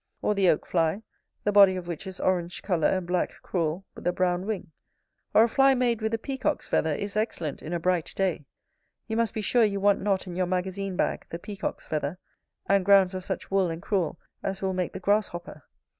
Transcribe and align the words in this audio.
Or 0.23 0.33
the 0.33 0.49
oak 0.49 0.65
fly, 0.65 1.03
the 1.43 1.51
body 1.51 1.75
of 1.75 1.87
which 1.87 2.07
is 2.07 2.19
orange 2.19 2.63
colour 2.63 2.87
and 2.87 3.05
black 3.05 3.29
crewel, 3.43 3.85
with 3.93 4.07
a 4.07 4.11
brown 4.11 4.47
wing. 4.47 4.71
Or 5.31 5.43
a 5.43 5.47
fly 5.47 5.75
made 5.75 6.01
with 6.01 6.11
a 6.15 6.17
peacock's 6.17 6.67
feather 6.67 6.95
is 6.95 7.15
excellent 7.15 7.61
in 7.61 7.71
a 7.71 7.79
bright 7.79 8.11
day: 8.15 8.47
you 9.07 9.15
must 9.15 9.35
be 9.35 9.41
sure 9.41 9.63
you 9.63 9.79
want 9.79 10.01
not 10.01 10.25
in 10.25 10.35
your 10.35 10.47
magazine 10.47 10.95
bag 10.95 11.27
the 11.29 11.37
peacock's 11.37 11.85
feather; 11.85 12.17
and 12.65 12.83
grounds 12.83 13.13
of 13.13 13.23
such 13.23 13.51
wool 13.51 13.69
and 13.69 13.83
crewel 13.83 14.17
as 14.41 14.59
will 14.59 14.73
make 14.73 14.93
the 14.93 14.99
grasshopper. 14.99 15.65